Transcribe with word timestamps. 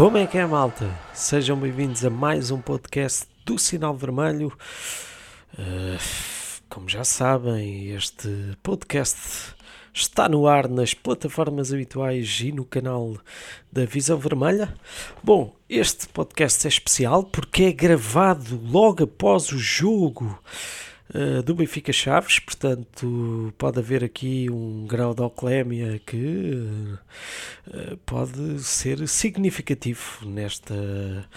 Como 0.00 0.16
é 0.16 0.26
que 0.26 0.38
é, 0.38 0.46
malta? 0.46 0.90
Sejam 1.12 1.58
bem-vindos 1.58 2.02
a 2.06 2.08
mais 2.08 2.50
um 2.50 2.58
podcast 2.58 3.26
do 3.44 3.58
Sinal 3.58 3.94
Vermelho. 3.94 4.50
Uh, 5.52 6.00
como 6.70 6.88
já 6.88 7.04
sabem, 7.04 7.90
este 7.90 8.56
podcast 8.62 9.54
está 9.92 10.26
no 10.26 10.46
ar 10.46 10.70
nas 10.70 10.94
plataformas 10.94 11.70
habituais 11.70 12.40
e 12.40 12.50
no 12.50 12.64
canal 12.64 13.18
da 13.70 13.84
Visão 13.84 14.16
Vermelha. 14.16 14.72
Bom, 15.22 15.54
este 15.68 16.08
podcast 16.08 16.66
é 16.66 16.70
especial 16.70 17.22
porque 17.22 17.64
é 17.64 17.72
gravado 17.72 18.58
logo 18.58 19.04
após 19.04 19.52
o 19.52 19.58
jogo 19.58 20.42
uh, 21.14 21.42
do 21.42 21.54
Benfica 21.54 21.92
Chaves, 21.92 22.38
portanto 22.38 23.52
pode 23.58 23.78
haver 23.78 24.04
aqui 24.04 24.48
um 24.50 24.86
grau 24.86 25.14
de 25.14 25.22
alcoolemia 25.22 26.00
que 26.04 26.98
uh, 27.66 27.96
pode 28.06 28.62
ser 28.62 29.06
significativo 29.08 30.26
nesta, 30.26 31.28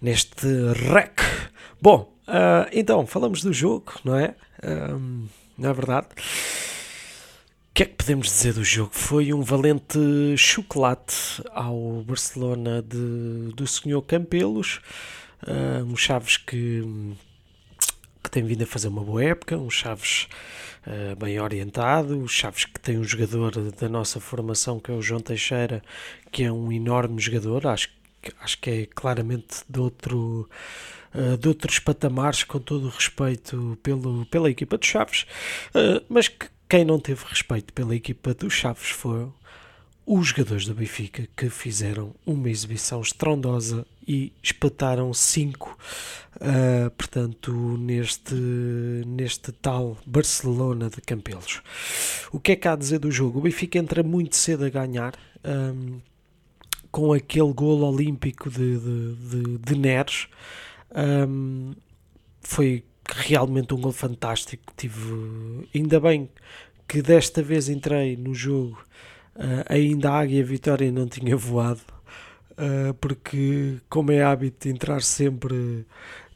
neste 0.00 0.46
rec. 0.92 1.20
Bom, 1.80 2.12
uh, 2.28 2.68
então 2.72 3.06
falamos 3.06 3.42
do 3.42 3.52
jogo, 3.52 3.92
não 4.04 4.16
é? 4.16 4.34
Um, 4.62 5.26
não 5.56 5.70
é 5.70 5.72
verdade? 5.72 6.08
O 6.16 7.74
que 7.76 7.82
é 7.82 7.86
que 7.86 7.94
podemos 7.94 8.28
dizer 8.28 8.54
do 8.54 8.64
jogo? 8.64 8.90
Foi 8.92 9.34
um 9.34 9.42
valente 9.42 9.98
chocolate 10.36 11.42
ao 11.50 12.02
Barcelona 12.02 12.80
de, 12.82 13.52
do 13.54 13.66
Senhor 13.66 14.00
Campelos, 14.02 14.80
uh, 15.46 15.84
um 15.84 15.94
Chaves 15.94 16.38
que 16.38 16.82
tem 18.36 18.44
vindo 18.44 18.64
a 18.64 18.66
fazer 18.66 18.88
uma 18.88 19.02
boa 19.02 19.24
época, 19.24 19.56
um 19.56 19.70
Chaves 19.70 20.28
uh, 20.86 21.16
bem 21.16 21.40
orientado, 21.40 22.22
o 22.22 22.28
Chaves 22.28 22.66
que 22.66 22.78
tem 22.78 22.98
um 22.98 23.02
jogador 23.02 23.50
da 23.72 23.88
nossa 23.88 24.20
formação 24.20 24.78
que 24.78 24.90
é 24.90 24.94
o 24.94 25.00
João 25.00 25.22
Teixeira, 25.22 25.82
que 26.30 26.44
é 26.44 26.52
um 26.52 26.70
enorme 26.70 27.18
jogador, 27.18 27.66
acho, 27.66 27.88
acho 28.42 28.58
que 28.58 28.70
é 28.70 28.86
claramente 28.94 29.64
de 29.66 29.80
outro 29.80 30.46
uh, 31.14 31.38
de 31.38 31.48
outros 31.48 31.78
patamares, 31.78 32.44
com 32.44 32.58
todo 32.58 32.88
o 32.88 32.90
respeito 32.90 33.78
pelo, 33.82 34.26
pela 34.26 34.50
equipa 34.50 34.76
dos 34.76 34.86
Chaves, 34.86 35.26
uh, 35.74 36.04
mas 36.06 36.28
que 36.28 36.46
quem 36.68 36.84
não 36.84 37.00
teve 37.00 37.24
respeito 37.24 37.72
pela 37.72 37.96
equipa 37.96 38.34
dos 38.34 38.52
Chaves 38.52 38.90
foram 38.90 39.32
os 40.06 40.28
jogadores 40.28 40.64
do 40.66 40.74
Benfica 40.74 41.28
que 41.36 41.50
fizeram 41.50 42.14
uma 42.24 42.48
exibição 42.48 43.00
estrondosa 43.00 43.84
e 44.06 44.32
espetaram 44.40 45.12
5, 45.12 45.76
uh, 46.36 46.90
portanto, 46.92 47.52
neste, 47.76 48.34
neste 49.04 49.50
tal 49.50 49.98
Barcelona 50.06 50.88
de 50.88 51.00
Campelos. 51.00 51.60
O 52.30 52.38
que 52.38 52.52
é 52.52 52.56
que 52.56 52.68
há 52.68 52.74
a 52.74 52.76
dizer 52.76 53.00
do 53.00 53.10
jogo? 53.10 53.40
O 53.40 53.42
Benfica 53.42 53.78
entra 53.78 54.04
muito 54.04 54.36
cedo 54.36 54.64
a 54.64 54.70
ganhar. 54.70 55.14
Um, 55.44 56.00
com 56.92 57.12
aquele 57.12 57.52
golo 57.52 57.86
olímpico 57.86 58.48
de, 58.48 58.78
de, 58.78 59.14
de, 59.16 59.58
de 59.58 59.78
Neres, 59.78 60.28
um, 61.28 61.74
foi 62.40 62.84
realmente 63.06 63.74
um 63.74 63.80
gol 63.80 63.92
fantástico. 63.92 64.72
Tive, 64.74 65.68
ainda 65.74 66.00
bem 66.00 66.30
que 66.88 67.02
desta 67.02 67.42
vez 67.42 67.68
entrei 67.68 68.16
no 68.16 68.34
jogo 68.34 68.78
Uh, 69.36 69.64
ainda 69.68 70.10
a 70.10 70.20
Águia 70.20 70.42
Vitória 70.42 70.90
não 70.90 71.06
tinha 71.06 71.36
voado, 71.36 71.82
uh, 72.52 72.94
porque, 72.94 73.76
como 73.88 74.10
é 74.10 74.22
hábito 74.22 74.68
entrar 74.68 75.02
sempre 75.02 75.84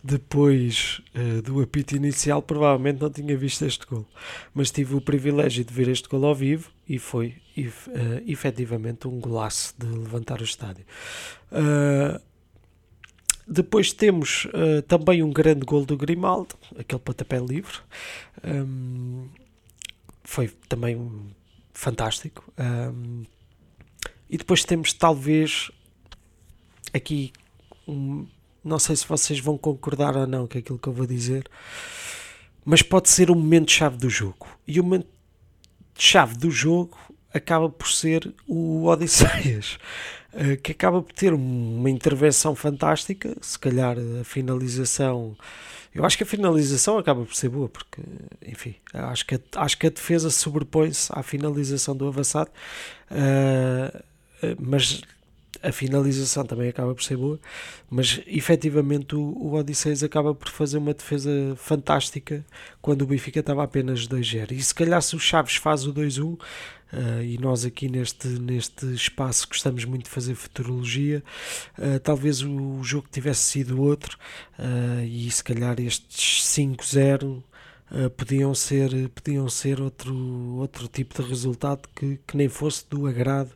depois 0.03 1.01
uh, 1.15 1.41
do 1.43 1.61
apito 1.63 1.97
inicial, 1.97 2.43
provavelmente 2.43 3.01
não 3.01 3.11
tinha 3.11 3.37
visto 3.37 3.65
este 3.65 3.87
gol. 3.87 4.07
Mas 4.55 4.71
tive 4.71 4.95
o 4.95 5.01
privilégio 5.01 5.65
de 5.65 5.73
ver 5.73 5.89
este 5.89 6.09
gol 6.09 6.27
ao 6.27 6.35
vivo 6.35 6.71
e 6.89 6.99
foi 6.99 7.37
ef 7.57 7.89
efetivamente 8.27 9.09
um 9.09 9.19
golaço 9.19 9.75
de 9.79 9.87
levantar 9.87 10.41
o 10.41 10.45
estádio. 10.45 10.85
Depois 13.51 13.93
temos 13.93 14.45
uh, 14.45 14.81
também 14.87 15.25
um 15.25 15.33
grande 15.33 15.67
gol 15.67 15.85
do 15.85 15.97
Grimaldo, 15.97 16.55
aquele 16.79 17.01
pontapé 17.01 17.39
livre. 17.41 17.79
Um, 18.45 19.27
foi 20.23 20.49
também 20.69 20.97
fantástico. 21.81 22.53
Um, 22.59 23.25
e 24.29 24.37
depois 24.37 24.65
temos 24.65 24.93
talvez 24.93 25.71
aqui 26.93 27.33
um, 27.89 28.27
não 28.63 28.79
sei 28.79 28.95
se 28.95 29.07
vocês 29.09 29.41
vão 29.41 29.57
concordar 29.57 30.15
ou 30.15 30.27
não 30.27 30.47
com 30.47 30.59
aquilo 30.59 30.79
que 30.79 30.89
eu 30.89 30.93
vou 30.93 31.07
dizer, 31.07 31.49
mas 32.65 32.83
pode 32.83 33.09
ser 33.09 33.31
o 33.31 33.35
momento 33.35 33.71
chave 33.71 33.97
do 33.97 34.11
jogo. 34.11 34.47
E 34.69 34.79
o 34.79 34.85
momento 34.85 35.09
chave 35.97 36.37
do 36.37 36.51
jogo 36.51 36.99
acaba 37.33 37.71
por 37.71 37.89
ser 37.89 38.35
o 38.47 38.85
Odisseias, 38.85 39.79
eh, 40.35 40.57
que 40.57 40.73
acaba 40.73 41.01
por 41.03 41.15
ter 41.15 41.33
uma 41.33 41.89
intervenção 41.89 42.55
fantástica, 42.55 43.35
se 43.41 43.59
calhar 43.59 43.97
a 44.21 44.25
finalização 44.25 45.35
eu 45.95 46.05
acho 46.05 46.17
que 46.17 46.23
a 46.23 46.27
finalização 46.27 46.99
acaba 46.99 47.25
por 47.25 47.35
ser 47.35 47.49
boa, 47.49 47.69
porque, 47.69 48.01
enfim, 48.47 48.75
acho 48.93 49.27
que 49.27 49.35
a, 49.35 49.41
acho 49.57 49.77
que 49.77 49.87
a 49.87 49.91
defesa 49.91 50.31
sobrepõe-se 50.31 51.11
à 51.13 51.23
finalização 51.23 51.97
do 51.97 52.07
avançado, 52.07 52.51
uh, 53.11 54.05
mas 54.59 55.03
a 55.63 55.73
finalização 55.73 56.45
também 56.45 56.69
acaba 56.69 56.95
por 56.95 57.03
ser 57.03 57.17
boa, 57.17 57.39
mas 57.89 58.21
efetivamente 58.27 59.15
o, 59.15 59.21
o 59.21 59.55
Odisseus 59.55 60.03
acaba 60.03 60.35
por 60.35 60.49
fazer 60.49 60.79
uma 60.79 60.95
defesa 60.95 61.31
fantástica 61.57 62.45
quando 62.81 63.03
o 63.03 63.07
Benfica 63.07 63.41
estava 63.41 63.63
apenas 63.63 64.07
2-0. 64.07 64.53
E 64.53 64.63
se 64.63 64.75
calhar 64.75 65.03
se 65.03 65.15
o 65.15 65.19
Chaves 65.19 65.57
faz 65.57 65.87
o 65.87 65.93
2-1, 65.93 66.39
Uh, 66.93 67.23
e 67.23 67.39
nós 67.39 67.65
aqui 67.65 67.89
neste, 67.89 68.27
neste 68.27 68.87
espaço 68.93 69.47
gostamos 69.49 69.85
muito 69.85 70.05
de 70.05 70.11
fazer 70.11 70.35
futurologia. 70.35 71.23
Uh, 71.79 72.01
talvez 72.01 72.43
o, 72.43 72.83
jogo 72.83 73.07
tivesse 73.11 73.43
sido 73.43 73.81
outro 73.81 74.19
uh, 74.59 75.05
e 75.05 75.31
se 75.31 75.43
calhar 75.43 75.81
estes 75.81 76.45
5-0 76.45 77.43
podiam 78.17 78.55
ser, 78.55 79.09
podiam 79.09 79.49
ser 79.49 79.81
outro, 79.81 80.15
outro 80.59 80.87
tipo 80.87 81.21
de 81.21 81.29
resultado 81.29 81.89
que, 81.93 82.21
que 82.25 82.37
nem 82.37 82.49
fosse 82.49 82.85
do 82.89 83.05
agrado, 83.05 83.51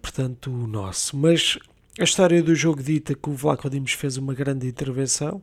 portanto, 0.00 0.48
o 0.48 0.68
nosso. 0.68 1.16
Mas 1.16 1.58
a 1.98 2.04
história 2.04 2.40
do 2.40 2.54
jogo 2.54 2.80
dita 2.80 3.16
que 3.16 3.28
o 3.28 3.34
Vlaco 3.34 3.68
Dimos 3.68 3.94
fez 3.94 4.16
uma 4.16 4.32
grande 4.32 4.68
intervenção. 4.68 5.42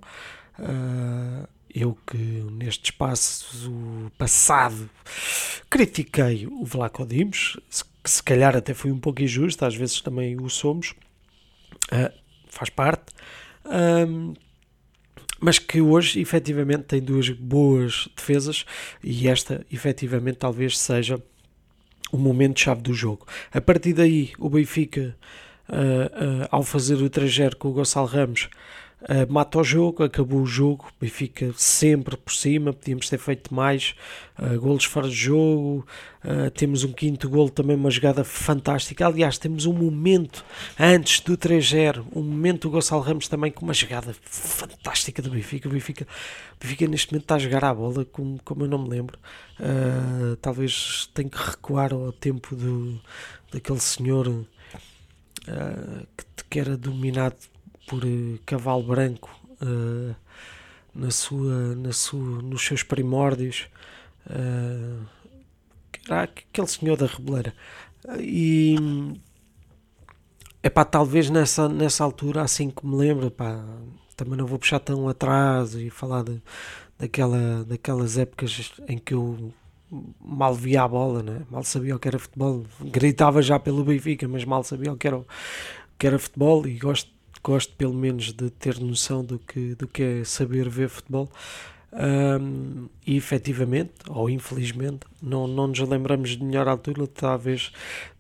Uh, 0.58 1.46
eu 1.74 1.97
que 2.07 2.18
neste 2.18 2.91
espaço 2.91 4.12
passado 4.18 4.90
critiquei 5.69 6.47
o 6.47 6.66
Vlaco 6.66 7.06
Dimos, 7.06 7.57
que 8.03 8.09
se 8.09 8.24
calhar 8.24 8.56
até 8.56 8.74
foi 8.74 8.91
um 8.91 9.00
pouco 9.00 9.22
injusto, 9.22 9.66
às 9.66 9.75
vezes 9.75 10.02
também 10.02 10.40
o 10.40 10.50
somos, 10.50 10.94
uh, 11.91 12.12
faz 12.47 12.69
parte, 12.69 13.13
mas 15.40 15.59
que 15.59 15.80
hoje 15.80 16.19
efetivamente 16.19 16.84
tem 16.84 17.02
duas 17.02 17.30
boas 17.30 18.09
defesas 18.16 18.66
e 19.03 19.28
esta 19.28 19.66
efetivamente 19.72 20.38
talvez 20.38 20.78
seja 20.78 21.22
o 22.12 22.18
momento-chave 22.18 22.81
do 22.81 22.94
jogo. 22.94 23.25
A 23.51 23.62
partir 23.62 23.94
daí, 23.94 24.31
o 24.38 24.50
Benfica, 24.50 25.16
uh, 25.69 25.74
uh, 25.74 26.47
ao 26.51 26.63
fazer 26.63 26.96
o 26.96 27.09
trajeto 27.09 27.57
com 27.57 27.69
o 27.69 27.74
Gonçalo 27.74 28.07
Ramos, 28.07 28.50
uh, 29.01 29.31
mata 29.31 29.60
o 29.60 29.63
jogo, 29.63 30.04
acabou 30.04 30.42
o 30.42 30.46
jogo, 30.46 30.88
Benfica 31.00 31.54
sempre 31.56 32.18
por 32.18 32.34
cima, 32.34 32.74
podíamos 32.74 33.10
ter 33.10 33.18
feito 33.18 33.54
mais, 33.54 33.96
uh, 34.38 34.60
golos 34.60 34.86
fora 34.86 35.07
de 35.07 35.16
jogo, 35.16 35.86
uh, 36.24 36.50
temos 36.51 36.84
um 36.84 36.92
quinto 36.92 37.30
golo 37.30 37.50
também, 37.50 37.75
uma 37.75 37.92
jogada 37.92 38.24
fantástica, 38.24 39.06
aliás 39.06 39.38
temos 39.38 39.66
um 39.66 39.74
momento 39.74 40.44
antes 40.80 41.19
do 41.22 41.38
3-0, 41.38 42.06
um 42.13 42.22
momento 42.22 42.63
do 42.63 42.72
Gonçalo 42.72 43.01
Ramos 43.01 43.28
também 43.28 43.51
com 43.51 43.66
uma 43.66 43.74
jogada 43.74 44.16
fantástica 44.24 45.22
do 45.22 45.30
Benfica, 45.30 45.68
o 45.68 45.72
Benfica, 45.72 46.07
Benfica 46.60 46.88
neste 46.88 47.12
momento 47.12 47.24
está 47.24 47.36
a 47.36 47.40
jogar 47.40 47.63
a 47.63 47.74
bola 47.74 48.06
como, 48.06 48.40
como 48.44 48.63
eu 48.63 48.68
não 48.68 48.80
me 48.80 48.90
lembro, 48.90 49.18
uh, 49.60 50.36
talvez 50.38 51.10
tenha 51.13 51.30
que 51.30 51.38
recuar 51.38 51.94
ao 51.94 52.12
tempo 52.12 52.56
do, 52.56 53.00
daquele 53.52 53.80
senhor 53.80 54.45
que, 56.16 56.44
que 56.48 56.60
era 56.60 56.78
dominado 56.78 57.38
por 57.89 58.06
uh, 58.06 58.39
Cavalo 58.45 58.83
Branco 58.83 59.36
uh, 59.63 60.15
na 60.94 61.09
sua, 61.09 61.75
na 61.75 61.91
sua, 61.91 62.41
nos 62.44 62.63
seus 62.63 62.83
primórdios, 62.83 63.68
uh, 64.30 65.06
era 66.07 66.24
aquele 66.24 66.68
senhor 66.68 66.95
da 66.95 67.07
Rebeleira. 67.07 67.53
E 68.19 68.75
é 70.62 70.69
pá, 70.69 70.86
talvez 70.86 71.31
nessa, 71.31 71.68
nessa 71.68 72.03
altura, 72.03 72.44
assim 72.44 72.69
que 72.69 72.86
me 72.86 72.95
lembro, 72.95 73.31
pá, 73.31 73.65
também 74.15 74.38
não 74.38 74.45
vou 74.45 74.59
puxar 74.59 74.80
tão 74.80 75.09
atrás 75.09 75.74
e 75.74 75.89
falar 75.89 76.24
de, 76.24 76.39
daquela, 76.97 77.63
daquelas 77.65 78.19
épocas 78.19 78.71
em 78.88 79.00
que 79.00 79.15
eu 79.15 79.51
mal 80.21 80.53
via 80.53 80.83
a 80.83 80.88
bola, 80.88 81.24
né? 81.24 81.42
mal 81.50 81.63
sabia 81.63 81.95
o 81.95 82.00
que 82.00 82.07
era 82.07 82.19
futebol, 82.19 82.63
gritava 82.80 83.42
já 83.42 83.57
pelo 83.59 83.83
Benfica, 83.83 84.27
mas 84.27 84.45
mal 84.45 84.63
sabia 84.63 84.94
o 84.94 84.97
que 84.97 85.07
era, 85.07 85.18
o 85.18 85.25
que 85.97 86.06
era 86.06 86.19
futebol 86.19 86.68
e 86.68 86.77
gosto 86.77 87.19
gosto 87.44 87.74
pelo 87.75 87.94
menos 87.94 88.33
de 88.33 88.50
ter 88.50 88.80
noção 88.80 89.24
do 89.24 89.39
que, 89.39 89.75
do 89.75 89.88
que 89.88 90.03
é 90.03 90.24
saber 90.24 90.69
ver 90.69 90.89
futebol. 90.89 91.30
Um, 91.91 92.88
e 93.06 93.18
efetivamente, 93.18 93.94
ou 94.07 94.30
infelizmente, 94.30 95.07
não, 95.21 95.47
não 95.47 95.68
nos 95.68 95.80
lembramos 95.80 96.38
de 96.38 96.44
melhor 96.44 96.68
altura, 96.68 97.07
talvez, 97.07 97.71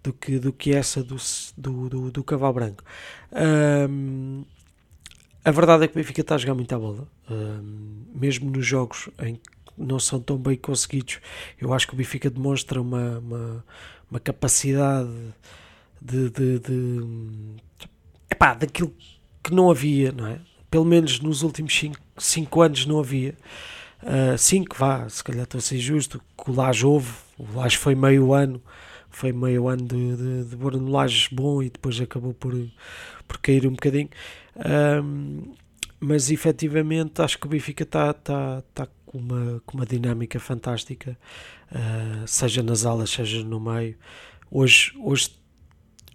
do 0.03 0.11
que, 0.11 0.39
do 0.39 0.51
que 0.51 0.73
essa 0.73 1.03
do, 1.03 1.17
do, 1.55 1.89
do, 1.89 2.11
do 2.11 2.23
Cavalo 2.23 2.53
Branco. 2.53 2.83
Um, 3.31 4.43
a 5.45 5.51
verdade 5.51 5.83
é 5.83 5.87
que 5.87 5.93
o 5.93 5.97
Benfica 5.97 6.21
está 6.21 6.35
a 6.35 6.37
jogar 6.37 6.55
muita 6.55 6.77
bola, 6.79 7.07
um, 7.29 8.05
mesmo 8.13 8.49
nos 8.49 8.65
jogos 8.65 9.09
em 9.19 9.35
que 9.35 9.41
não 9.77 9.99
são 9.99 10.19
tão 10.19 10.37
bem 10.37 10.57
conseguidos. 10.57 11.19
Eu 11.59 11.71
acho 11.73 11.87
que 11.87 11.93
o 11.93 11.97
Benfica 11.97 12.29
demonstra 12.29 12.81
uma, 12.81 13.19
uma, 13.19 13.65
uma 14.09 14.19
capacidade 14.19 15.09
de, 16.01 16.29
de, 16.29 16.59
de 16.59 17.55
epá, 18.31 18.53
daquilo 18.53 18.93
que 19.43 19.53
não 19.53 19.69
havia, 19.69 20.11
não 20.11 20.27
é? 20.27 20.39
Pelo 20.69 20.85
menos 20.85 21.19
nos 21.19 21.41
últimos 21.41 21.81
5 22.17 22.61
anos 22.61 22.85
não 22.85 22.99
havia. 22.99 23.35
5, 24.37 24.73
uh, 24.73 24.79
vá, 24.79 25.09
se 25.09 25.23
calhar 25.23 25.43
estou 25.43 25.57
a 25.57 25.61
ser 25.61 25.77
justo, 25.77 26.21
que 26.37 26.51
o 26.51 26.53
Laje 26.53 26.85
houve, 26.85 27.11
o 27.37 27.45
Laje 27.53 27.77
foi 27.77 27.95
meio 27.95 28.33
ano, 28.33 28.61
foi 29.09 29.33
meio 29.33 29.67
ano 29.67 29.85
de, 29.85 30.15
de, 30.15 30.43
de 30.45 31.29
bom 31.31 31.61
e 31.61 31.69
depois 31.69 31.99
acabou 31.99 32.33
por, 32.33 32.53
por 33.27 33.37
cair 33.39 33.67
um 33.67 33.71
bocadinho. 33.71 34.09
Um, 35.03 35.53
mas 35.99 36.31
efetivamente 36.31 37.21
acho 37.21 37.37
que 37.37 37.45
o 37.45 37.49
Benfica 37.49 37.83
está 37.83 38.13
tá, 38.13 38.63
tá 38.73 38.87
com, 39.05 39.17
uma, 39.17 39.61
com 39.65 39.77
uma 39.77 39.85
dinâmica 39.85 40.39
fantástica, 40.39 41.17
uh, 41.71 42.27
seja 42.27 42.63
nas 42.63 42.85
alas, 42.85 43.09
seja 43.09 43.43
no 43.43 43.59
meio. 43.59 43.97
Hoje, 44.49 44.93
hoje 44.97 45.31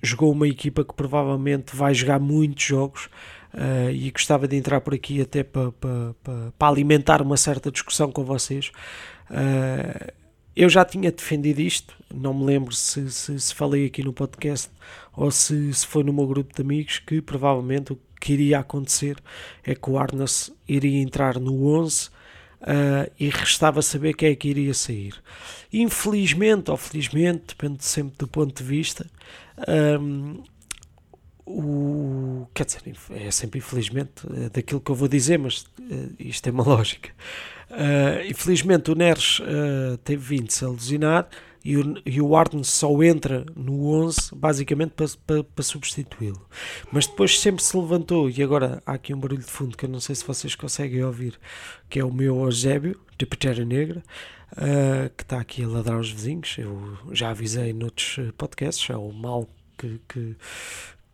jogou 0.04 0.30
uma 0.32 0.46
equipa 0.46 0.84
que 0.84 0.94
provavelmente 0.94 1.74
vai 1.74 1.94
jogar 1.94 2.20
muitos 2.20 2.64
jogos 2.64 3.06
uh, 3.54 3.90
e 3.90 4.10
gostava 4.10 4.46
de 4.46 4.56
entrar 4.56 4.80
por 4.80 4.94
aqui 4.94 5.20
até 5.20 5.42
para 5.42 5.72
pa, 5.72 6.14
pa, 6.22 6.52
pa 6.58 6.68
alimentar 6.68 7.22
uma 7.22 7.36
certa 7.36 7.70
discussão 7.70 8.12
com 8.12 8.24
vocês. 8.24 8.70
Uh, 9.30 10.12
eu 10.56 10.68
já 10.68 10.84
tinha 10.84 11.10
defendido 11.10 11.60
isto, 11.60 11.94
não 12.14 12.32
me 12.32 12.44
lembro 12.44 12.72
se, 12.72 13.10
se, 13.10 13.40
se 13.40 13.54
falei 13.54 13.86
aqui 13.86 14.04
no 14.04 14.12
podcast 14.12 14.70
ou 15.12 15.30
se, 15.30 15.74
se, 15.74 15.84
foi 15.84 16.04
no 16.04 16.12
meu 16.12 16.26
grupo 16.28 16.54
de 16.54 16.62
amigos, 16.62 17.00
que 17.00 17.20
provavelmente 17.20 17.92
o 17.92 17.98
que 18.20 18.34
iria 18.34 18.60
acontecer 18.60 19.16
é 19.64 19.74
que 19.74 19.90
o 19.90 19.98
Arnas 19.98 20.52
iria 20.68 21.02
entrar 21.02 21.40
no 21.40 21.66
11 21.66 22.10
uh, 22.64 23.10
e 23.18 23.28
restava 23.28 23.80
saber 23.82 24.14
quem 24.14 24.30
é 24.30 24.34
que 24.34 24.48
iria 24.48 24.74
sair. 24.74 25.14
Infelizmente 25.72 26.70
ou 26.70 26.76
felizmente, 26.76 27.44
depende 27.48 27.84
sempre 27.84 28.16
do 28.18 28.28
ponto 28.28 28.62
de 28.62 28.68
vista, 28.68 29.06
um, 30.00 30.42
o, 31.46 32.46
quer 32.54 32.64
dizer, 32.64 32.80
é 33.10 33.30
sempre 33.30 33.58
infelizmente 33.58 34.26
é 34.34 34.48
daquilo 34.48 34.80
que 34.80 34.90
eu 34.90 34.94
vou 34.94 35.08
dizer, 35.08 35.38
mas 35.38 35.62
uh, 35.78 36.14
isto 36.18 36.46
é 36.46 36.50
uma 36.50 36.64
lógica. 36.66 37.10
Uh, 37.70 38.30
infelizmente 38.30 38.90
o 38.90 38.94
Neres 38.94 39.40
uh, 39.40 39.96
teve 40.04 40.36
vindo 40.36 40.50
se 40.50 40.64
alucinar 40.64 41.28
e 41.64 41.78
o, 41.78 41.94
e 42.04 42.20
o 42.20 42.36
Arden 42.36 42.62
só 42.62 43.02
entra 43.02 43.46
no 43.56 43.88
11 44.04 44.34
basicamente 44.34 44.90
para, 44.90 45.06
para, 45.26 45.42
para 45.42 45.64
substituí-lo. 45.64 46.46
Mas 46.92 47.06
depois 47.06 47.40
sempre 47.40 47.64
se 47.64 47.74
levantou 47.76 48.28
e 48.28 48.42
agora 48.42 48.82
há 48.84 48.92
aqui 48.92 49.14
um 49.14 49.18
barulho 49.18 49.40
de 49.40 49.50
fundo 49.50 49.76
que 49.76 49.86
eu 49.86 49.88
não 49.88 50.00
sei 50.00 50.14
se 50.14 50.26
vocês 50.26 50.54
conseguem 50.54 51.02
ouvir, 51.02 51.38
que 51.88 51.98
é 51.98 52.04
o 52.04 52.12
meu 52.12 52.44
Eusébio, 52.44 53.00
de 53.16 53.24
Petera 53.24 53.64
Negra, 53.64 54.02
uh, 54.52 55.10
que 55.16 55.22
está 55.22 55.40
aqui 55.40 55.64
a 55.64 55.68
ladrar 55.68 55.96
aos 55.96 56.10
vizinhos. 56.10 56.54
Eu 56.58 56.98
já 57.12 57.30
avisei 57.30 57.72
noutros 57.72 58.18
podcasts, 58.36 58.90
é 58.90 58.96
o 58.96 59.10
mal 59.10 59.48
que, 59.78 60.00
que, 60.06 60.36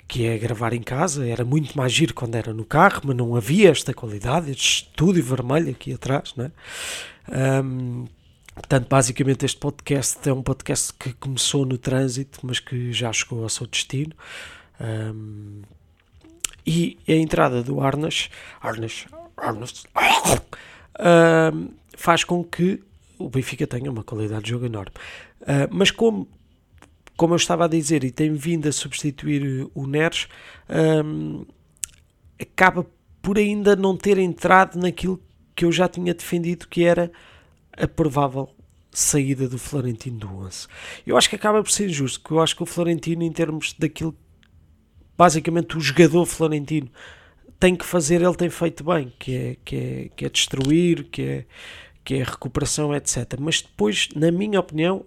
que 0.09 0.27
é 0.27 0.37
gravar 0.37 0.73
em 0.73 0.83
casa. 0.83 1.27
Era 1.27 1.45
muito 1.45 1.77
mais 1.77 1.93
giro 1.93 2.13
quando 2.13 2.35
era 2.35 2.53
no 2.53 2.65
carro, 2.65 3.03
mas 3.05 3.17
não 3.17 3.37
havia 3.37 3.71
esta 3.71 3.95
qualidade, 3.95 4.51
este 4.51 4.85
estúdio 4.85 5.23
vermelho 5.23 5.71
aqui 5.71 5.93
atrás, 5.93 6.35
né? 6.35 6.51
Um, 7.63 8.07
portanto, 8.55 8.89
basicamente 8.89 9.45
este 9.45 9.59
podcast 9.59 10.29
é 10.29 10.33
um 10.33 10.43
podcast 10.43 10.93
que 10.95 11.13
começou 11.15 11.65
no 11.65 11.79
trânsito, 11.79 12.41
mas 12.43 12.59
que 12.59 12.93
já 12.93 13.13
chegou 13.13 13.43
ao 13.43 13.49
seu 13.49 13.67
destino. 13.67 14.13
Um, 14.81 15.63
e 16.67 16.99
a 17.09 17.13
entrada 17.13 17.63
do 17.63 17.81
Arnas, 17.81 18.29
Arnas, 18.61 19.07
Arnas 19.37 19.85
um, 21.55 21.71
faz 21.97 22.25
com 22.25 22.45
que 22.45 22.83
o 23.19 23.29
Benfica 23.29 23.67
tenha 23.67 23.91
uma 23.91 24.05
qualidade 24.05 24.45
de 24.45 24.51
jogo 24.51 24.67
enorme. 24.67 24.93
Uh, 25.43 25.69
mas 25.71 25.91
como 25.91 26.29
como 27.21 27.35
eu 27.35 27.37
estava 27.37 27.67
a 27.67 27.69
dizer, 27.69 28.03
e 28.03 28.11
tem 28.11 28.33
vindo 28.33 28.67
a 28.67 28.73
substituir 28.73 29.69
o 29.75 29.87
Neres, 29.87 30.27
um, 31.05 31.45
acaba 32.41 32.87
por 33.21 33.37
ainda 33.37 33.77
não 33.77 33.95
ter 33.95 34.17
entrado 34.17 34.79
naquilo 34.79 35.21
que 35.55 35.67
eu 35.67 35.71
já 35.71 35.87
tinha 35.87 36.15
defendido, 36.15 36.67
que 36.67 36.83
era 36.83 37.13
a 37.81 37.89
provável 37.89 38.49
saída 38.93 39.49
do 39.49 39.59
Florentino 39.59 40.19
do 40.19 40.29
11. 40.39 40.67
Eu 41.07 41.17
acho 41.17 41.29
que 41.29 41.37
acaba 41.37 41.63
por 41.63 41.71
ser 41.71 41.89
injusto, 41.89 42.21
porque 42.21 42.35
eu 42.35 42.41
acho 42.41 42.57
que 42.57 42.63
o 42.63 42.67
Florentino, 42.67 43.23
em 43.23 43.33
termos 43.33 43.75
daquilo, 43.79 44.17
basicamente 45.17 45.77
o 45.77 45.81
jogador 45.81 46.27
Florentino 46.27 46.91
tem 47.59 47.77
que 47.77 47.85
fazer, 47.85 48.23
ele 48.23 48.35
tem 48.35 48.49
feito 48.49 48.83
bem, 48.83 49.13
que 49.19 49.35
é, 49.35 49.57
que 49.65 49.77
é, 49.77 50.11
que 50.17 50.25
é 50.25 50.29
destruir, 50.29 51.05
que 51.05 51.23
é, 51.23 51.45
que 52.03 52.15
é 52.15 52.23
recuperação, 52.23 52.95
etc. 52.95 53.35
Mas 53.39 53.61
depois, 53.61 54.09
na 54.17 54.31
minha 54.33 54.59
opinião, 54.59 55.05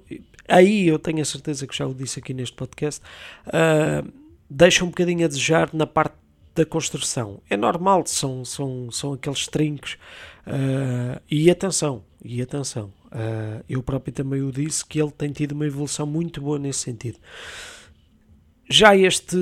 aí 0.47 0.87
eu 0.87 0.99
tenho 0.99 1.21
a 1.21 1.25
certeza 1.25 1.65
que 1.65 1.75
já 1.75 1.87
o 1.87 1.93
disse 1.93 2.19
aqui 2.19 2.33
neste 2.33 2.55
podcast, 2.55 3.01
uh, 3.47 4.07
deixa 4.49 4.85
um 4.85 4.89
bocadinho 4.89 5.25
a 5.25 5.27
desejar 5.27 5.73
na 5.73 5.87
parte 5.87 6.15
da 6.53 6.65
construção. 6.65 7.41
É 7.49 7.57
normal, 7.57 8.03
são, 8.05 8.45
são, 8.45 8.91
são 8.91 9.13
aqueles 9.13 9.47
trincos. 9.47 9.97
Uh, 10.45 11.19
e 11.29 11.49
atenção, 11.49 12.03
e 12.23 12.41
atenção, 12.41 12.93
uh, 13.07 13.63
eu 13.67 13.83
próprio 13.83 14.13
também 14.13 14.41
o 14.41 14.51
disse 14.51 14.85
que 14.85 15.01
ele 15.01 15.11
tem 15.11 15.31
tido 15.31 15.51
uma 15.51 15.65
evolução 15.65 16.05
muito 16.05 16.41
boa 16.41 16.57
nesse 16.57 16.79
sentido. 16.79 17.19
Já 18.69 18.95
este 18.95 19.37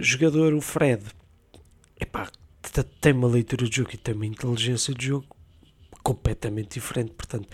jogador, 0.00 0.54
o 0.54 0.60
Fred, 0.60 1.04
epá, 2.00 2.30
tem 3.00 3.12
uma 3.12 3.28
leitura 3.28 3.68
de 3.68 3.76
jogo 3.76 3.90
e 3.92 3.96
tem 3.96 4.14
uma 4.14 4.26
inteligência 4.26 4.94
de 4.94 5.06
jogo 5.06 5.26
completamente 6.02 6.74
diferente. 6.74 7.12
Portanto, 7.12 7.48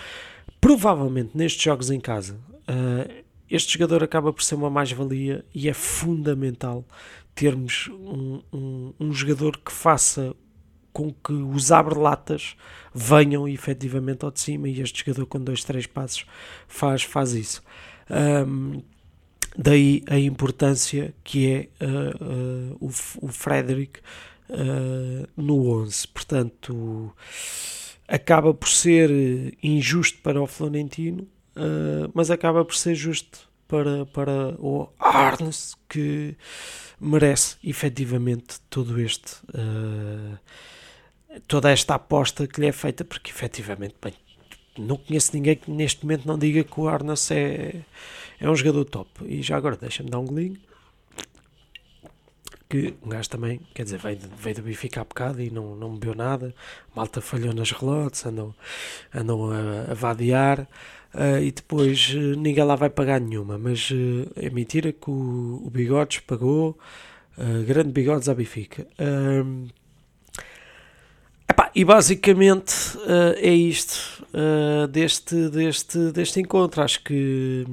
provavelmente 0.60 1.36
nestes 1.36 1.62
jogos 1.62 1.90
em 1.90 2.00
casa, 2.00 2.34
uh, 2.68 3.24
este 3.50 3.74
jogador 3.74 4.02
acaba 4.02 4.32
por 4.32 4.42
ser 4.42 4.54
uma 4.54 4.70
mais-valia 4.70 5.44
e 5.54 5.68
é 5.68 5.74
fundamental 5.74 6.84
termos 7.34 7.88
um, 7.90 8.40
um, 8.52 8.94
um, 9.00 9.12
jogador 9.12 9.58
que 9.58 9.72
faça 9.72 10.34
com 10.94 11.12
que 11.12 11.32
os 11.32 11.70
abre-latas 11.70 12.56
venham 12.94 13.46
efetivamente 13.46 14.24
ao 14.24 14.30
de 14.30 14.40
cima 14.40 14.68
e 14.68 14.80
este 14.80 15.04
jogador 15.04 15.26
com 15.26 15.38
dois, 15.38 15.62
três 15.62 15.86
passos 15.86 16.24
faz, 16.66 17.02
faz 17.02 17.34
isso. 17.34 17.62
Um, 18.08 18.82
daí 19.58 20.02
a 20.08 20.18
importância 20.18 21.12
que 21.22 21.52
é 21.52 21.84
uh, 21.84 22.24
uh, 22.24 22.76
o, 22.80 23.26
o 23.26 23.28
Frederick 23.28 24.00
no 25.36 25.68
11. 25.68 26.08
Portanto, 26.08 27.12
acaba 28.06 28.52
por 28.54 28.68
ser 28.68 29.10
injusto 29.62 30.18
para 30.22 30.40
o 30.40 30.46
Florentino, 30.46 31.22
uh, 31.56 32.10
mas 32.14 32.30
acaba 32.30 32.64
por 32.64 32.76
ser 32.76 32.94
justo 32.94 33.48
para, 33.66 34.06
para 34.06 34.54
o 34.58 34.88
Arnes, 34.98 35.74
que 35.88 36.36
merece 37.00 37.56
efetivamente 37.64 38.60
todo 38.70 39.00
este. 39.00 39.36
Uh, 39.48 40.38
toda 41.46 41.70
esta 41.70 41.94
aposta 41.94 42.46
que 42.46 42.60
lhe 42.60 42.66
é 42.66 42.72
feita, 42.72 43.04
porque 43.04 43.30
efetivamente, 43.30 43.94
bem, 44.02 44.14
não 44.78 44.96
conheço 44.96 45.30
ninguém 45.34 45.56
que 45.56 45.70
neste 45.70 46.04
momento 46.04 46.26
não 46.26 46.38
diga 46.38 46.64
que 46.64 46.80
o 46.80 46.88
Arnes 46.88 47.30
é, 47.30 47.82
é 48.40 48.50
um 48.50 48.56
jogador 48.56 48.84
top. 48.84 49.10
E 49.24 49.42
já 49.42 49.56
agora 49.56 49.76
deixa-me 49.76 50.10
dar 50.10 50.18
um 50.18 50.26
golinho 50.26 50.58
que 52.68 52.94
um 53.04 53.08
gajo 53.08 53.30
também, 53.30 53.60
quer 53.72 53.84
dizer, 53.84 53.98
veio, 53.98 54.18
veio 54.36 54.56
do 54.56 54.62
Benfica 54.62 55.00
há 55.00 55.04
bocado 55.04 55.40
e 55.40 55.48
não, 55.48 55.76
não 55.76 55.94
bebeu 55.94 56.14
nada, 56.14 56.52
malta 56.94 57.20
falhou 57.20 57.54
nas 57.54 57.70
relotes, 57.70 58.26
andam, 58.26 58.54
andam 59.14 59.50
a, 59.50 59.92
a 59.92 59.94
vadear 59.94 60.66
uh, 61.14 61.38
e 61.40 61.52
depois 61.52 62.12
uh, 62.14 62.36
ninguém 62.36 62.64
lá 62.64 62.74
vai 62.74 62.90
pagar 62.90 63.20
nenhuma, 63.20 63.56
mas 63.58 63.90
uh, 63.90 64.28
é 64.34 64.50
mentira 64.50 64.92
que 64.92 65.08
o, 65.08 65.62
o 65.64 65.70
Bigodes 65.70 66.18
pagou, 66.20 66.76
grande 67.66 67.90
Bigodes 67.90 68.28
à 68.28 68.34
Benfica. 68.34 68.86
Epá, 71.54 71.70
e 71.72 71.84
basicamente 71.84 72.74
é 73.36 73.52
isto 73.52 74.26
deste, 74.90 75.48
deste, 75.50 76.10
deste 76.10 76.40
encontro. 76.40 76.82
Acho 76.82 77.00
que 77.04 77.64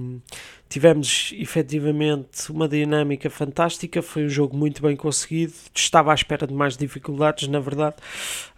tivemos 0.69 1.33
efetivamente 1.35 2.51
uma 2.51 2.67
dinâmica 2.67 3.27
fantástica, 3.27 4.03
foi 4.03 4.25
um 4.25 4.29
jogo 4.29 4.55
muito 4.55 4.83
bem 4.83 4.95
conseguido, 4.95 5.51
estava 5.73 6.11
à 6.11 6.13
espera 6.13 6.45
de 6.45 6.53
mais 6.53 6.77
dificuldades, 6.77 7.47
na 7.47 7.59
verdade 7.59 7.95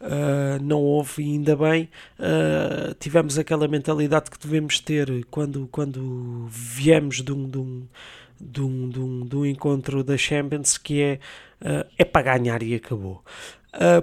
uh, 0.01 0.61
não 0.61 0.79
houve 0.81 1.23
ainda 1.23 1.55
bem, 1.55 1.89
uh, 2.19 2.93
tivemos 2.99 3.39
aquela 3.39 3.67
mentalidade 3.67 4.29
que 4.29 4.37
devemos 4.37 4.79
ter 4.79 5.25
quando, 5.31 5.67
quando 5.71 6.45
viemos 6.49 7.21
de 7.21 7.31
um, 7.31 7.49
de 7.49 7.57
um, 7.57 7.87
de 8.39 8.61
um, 8.61 8.89
de 8.89 8.99
um, 8.99 9.25
de 9.25 9.35
um 9.37 9.45
encontro 9.45 10.03
da 10.03 10.15
Champions, 10.15 10.77
que 10.77 11.01
é, 11.01 11.19
uh, 11.61 11.89
é 11.97 12.05
para 12.05 12.37
ganhar 12.37 12.61
e 12.61 12.75
acabou. 12.75 13.23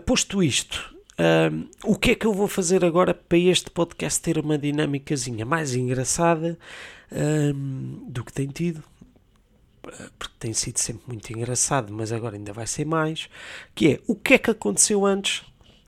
posto 0.04 0.42
isto, 0.42 0.96
O 1.84 1.96
que 1.96 2.12
é 2.12 2.14
que 2.14 2.26
eu 2.26 2.32
vou 2.32 2.48
fazer 2.48 2.84
agora 2.84 3.12
para 3.12 3.38
este 3.38 3.70
podcast 3.70 4.20
ter 4.20 4.38
uma 4.38 4.56
dinâmicazinha 4.56 5.44
mais 5.44 5.74
engraçada 5.74 6.58
um, 7.12 8.04
do 8.08 8.24
que 8.24 8.32
tem 8.32 8.46
tido? 8.48 8.82
Porque 10.18 10.34
tem 10.38 10.52
sido 10.52 10.78
sempre 10.78 11.02
muito 11.08 11.30
engraçado, 11.32 11.92
mas 11.92 12.12
agora 12.12 12.36
ainda 12.36 12.52
vai 12.52 12.66
ser 12.66 12.84
mais. 12.84 13.28
Que 13.74 13.94
é 13.94 14.00
o 14.06 14.14
que 14.14 14.34
é 14.34 14.38
que 14.38 14.50
aconteceu 14.50 15.04
antes 15.04 15.42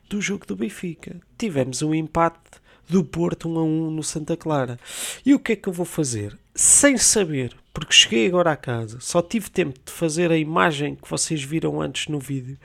do 0.08 0.20
jogo 0.20 0.46
do 0.46 0.56
Benfica? 0.56 1.20
Tivemos 1.38 1.82
um 1.82 1.94
empate 1.94 2.60
do 2.88 3.04
Porto 3.04 3.48
1 3.48 3.58
a 3.58 3.62
1 3.62 3.90
no 3.90 4.02
Santa 4.02 4.36
Clara. 4.36 4.78
E 5.24 5.34
o 5.34 5.38
que 5.38 5.52
é 5.52 5.56
que 5.56 5.68
eu 5.68 5.72
vou 5.72 5.86
fazer? 5.86 6.38
Sem 6.54 6.98
saber, 6.98 7.56
porque 7.72 7.94
cheguei 7.94 8.26
agora 8.26 8.52
à 8.52 8.56
casa, 8.56 8.98
só 9.00 9.22
tive 9.22 9.48
tempo 9.50 9.78
de 9.84 9.90
fazer 9.92 10.30
a 10.30 10.36
imagem 10.36 10.94
que 10.94 11.08
vocês 11.08 11.42
viram 11.42 11.80
antes 11.80 12.08
no 12.08 12.18
vídeo. 12.18 12.58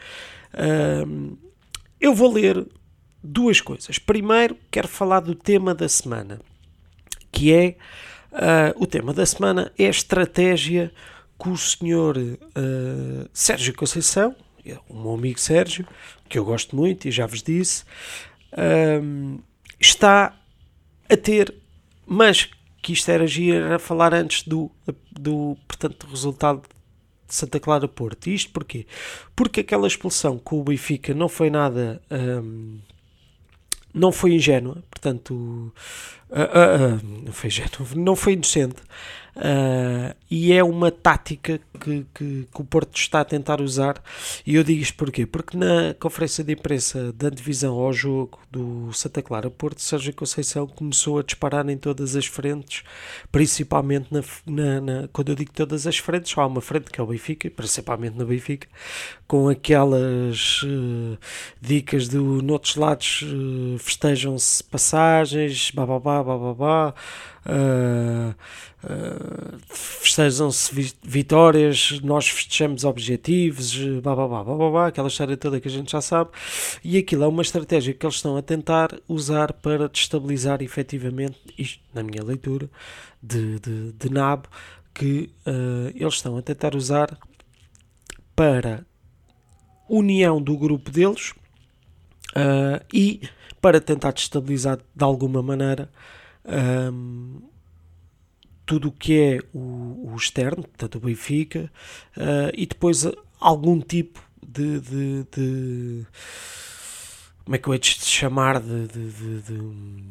Um, 1.08 1.38
eu 2.00 2.14
vou 2.14 2.32
ler 2.32 2.66
duas 3.24 3.62
coisas. 3.62 4.00
Primeiro, 4.00 4.58
quero 4.72 4.88
falar 4.88 5.20
do 5.20 5.36
tema 5.36 5.74
da 5.74 5.90
semana, 5.90 6.40
que 7.32 7.54
é 7.54 7.76
uh, 8.32 8.82
o 8.82 8.86
tema 8.86 9.14
da 9.14 9.26
semana 9.26 9.72
é 9.78 9.88
a 9.88 9.90
estratégia 9.90 10.92
que 11.40 11.50
o 11.50 11.58
senhor 11.58 12.18
uh, 12.18 13.30
Sérgio 13.34 13.74
Conceição, 13.76 14.36
o 14.90 15.00
meu 15.00 15.14
amigo 15.14 15.40
Sérgio, 15.40 15.88
que 16.28 16.38
eu 16.38 16.44
gosto 16.44 16.76
muito 16.76 17.08
e 17.08 17.12
já 17.12 17.26
vos 17.26 17.42
disse, 17.42 17.84
uh, 18.54 19.42
está 19.80 20.36
a 21.10 21.18
ter, 21.18 21.54
mas 22.06 22.50
que 22.82 22.94
isto 22.94 23.10
era 23.10 23.28
giro, 23.28 23.74
a 23.74 23.80
falar 23.80 24.14
antes 24.14 24.44
do, 24.44 24.72
do 25.12 25.58
portanto, 25.68 26.08
resultado 26.08 26.64
Santa 27.28 27.60
Clara 27.60 27.88
Porto. 27.88 28.28
E 28.28 28.34
isto 28.34 28.52
porquê? 28.52 28.86
Porque 29.36 29.62
aquela 29.62 29.88
expulsão 29.88 30.38
com 30.38 30.60
o 30.60 30.64
Benfica 30.64 31.14
não 31.14 31.30
foi 31.30 31.50
nada. 31.50 32.02
Hum, 32.12 32.78
não 33.94 34.12
foi 34.12 34.34
ingênua, 34.34 34.84
portanto, 34.92 35.74
uh, 36.30 37.28
uh, 37.28 37.32
foi 37.32 37.50
não 37.96 38.16
foi 38.16 38.34
inocente. 38.34 38.82
Uh, 39.38 40.16
e 40.32 40.52
é 40.52 40.64
uma 40.64 40.90
tática 40.90 41.60
que, 41.80 42.06
que, 42.14 42.48
que, 42.52 42.62
o 42.62 42.64
Porto 42.64 42.98
está 42.98 43.22
a 43.22 43.26
tentar 43.26 43.62
usar. 43.62 44.02
E 44.46 44.56
eu 44.56 44.64
digo 44.64 44.82
isto 44.82 44.98
porquê? 44.98 45.28
Porque 45.28 45.56
na 45.56 45.94
conferência 46.00 46.44
de 46.44 46.54
imprensa 46.54 47.14
da 47.14 47.30
divisão 47.30 47.76
ao 47.76 47.94
jogo 47.94 48.40
do 48.52 48.92
Santa 48.94 49.22
Clara 49.22 49.52
Porto, 49.52 49.80
Sérgio 49.82 50.14
Conceição 50.14 50.66
começou 50.66 51.20
a 51.20 51.24
disparar 51.24 51.70
em 51.70 51.78
todas 51.78 52.16
as 52.16 52.26
frentes, 52.26 52.84
principalmente 53.32 54.08
na, 54.12 54.24
na, 54.46 54.82
na, 54.82 55.08
quando 55.10 55.30
eu 55.30 55.36
digo 55.36 55.52
todas 55.54 55.86
as 55.86 55.98
frentes, 56.00 56.32
só 56.32 56.42
há 56.42 56.48
uma 56.48 56.62
frente 56.62 56.90
que 56.90 57.00
é 57.00 57.04
o 57.04 57.08
Benfica, 57.08 57.50
principalmente 57.52 58.18
no 58.18 58.26
Benfica, 58.26 58.68
com 59.28 59.48
aquelas 59.50 60.64
uh, 60.64 61.18
dicas 61.62 62.08
do 62.08 62.42
noutros 62.42 62.76
lados 62.76 63.22
uh, 63.22 63.78
festejam-se 63.78 64.64
passagens, 64.64 65.70
bababá, 65.72 66.17
bababá. 66.24 66.94
Uh, 67.46 68.36
uh, 68.84 69.58
festejam-se 69.70 70.94
vitórias, 71.02 72.00
nós 72.04 72.28
festejamos 72.28 72.84
objetivos, 72.84 73.74
blá, 74.02 74.16
blá, 74.16 74.28
blá, 74.28 74.44
blá, 74.44 74.70
blá, 74.70 74.88
aquela 74.88 75.08
história 75.08 75.38
toda 75.38 75.60
que 75.62 75.68
a 75.68 75.72
gente 75.72 75.92
já 75.92 76.02
sabe, 76.02 76.32
e 76.84 76.98
aquilo 76.98 77.24
é 77.24 77.28
uma 77.28 77.42
estratégia 77.42 77.94
que 77.94 78.06
eles 78.06 78.16
estão 78.16 78.36
a 78.36 78.42
tentar 78.42 78.90
usar 79.08 79.54
para 79.54 79.88
destabilizar 79.88 80.62
efetivamente, 80.62 81.38
isto 81.58 81.82
na 81.94 82.04
minha 82.04 82.22
leitura 82.22 82.70
de, 83.24 83.60
de, 83.60 83.94
de 83.94 84.10
NAB, 84.12 84.46
que 84.94 85.30
uh, 85.46 85.92
eles 85.96 86.16
estão 86.16 86.36
a 86.38 86.42
tentar 86.42 86.76
usar 86.76 87.18
para 88.36 88.86
união 89.88 90.42
do 90.42 90.58
grupo 90.58 90.92
deles 90.92 91.34
uh, 92.38 92.86
e 92.94 93.22
para 93.60 93.82
tentar 93.82 94.12
destabilizar 94.12 94.78
de 94.78 95.04
alguma 95.04 95.42
maneira 95.42 95.90
um, 96.46 97.42
tudo 98.66 98.90
o 98.90 98.92
que 98.92 99.20
é 99.20 99.40
o, 99.54 100.12
o, 100.12 100.16
externo, 100.16 100.64
portanto 100.64 100.96
o 100.96 101.00
Benfica, 101.00 101.72
uh, 102.18 102.52
e 102.54 102.66
depois 102.66 103.10
algum 103.40 103.80
tipo 103.80 104.22
de, 104.46 104.80
de, 104.82 105.24
de, 105.32 106.06
como 107.44 107.56
é 107.56 107.60
que 107.60 107.68
eu 107.68 107.74
hei 107.74 107.80
de 107.80 107.88
chamar 107.88 108.60
de, 108.60 108.88
de, 108.88 110.06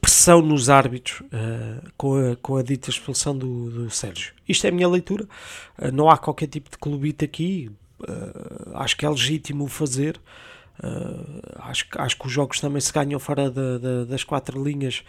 pressão 0.00 0.42
nos 0.42 0.68
árbitros 0.68 1.20
uh, 1.20 1.90
com, 1.96 2.32
a, 2.32 2.36
com 2.36 2.56
a 2.56 2.62
dita 2.62 2.90
expulsão 2.90 3.36
do, 3.36 3.70
do 3.70 3.90
Sérgio. 3.90 4.34
Isto 4.46 4.66
é 4.66 4.68
a 4.68 4.72
minha 4.72 4.88
leitura, 4.88 5.24
uh, 5.78 5.90
não 5.92 6.10
há 6.10 6.18
qualquer 6.18 6.48
tipo 6.48 6.68
de 6.68 6.76
clubite 6.76 7.24
aqui, 7.24 7.70
acho 8.74 8.96
que 8.96 9.06
é 9.06 9.08
legítimo 9.08 9.66
fazer. 9.66 10.20
Uh, 10.82 11.40
acho, 11.60 11.86
acho 11.96 12.18
que 12.18 12.26
os 12.26 12.32
jogos 12.32 12.60
também 12.60 12.80
se 12.80 12.92
ganham 12.92 13.20
fora 13.20 13.48
de, 13.48 13.78
de, 13.78 14.04
das 14.06 14.24
quatro 14.24 14.62
linhas 14.62 15.04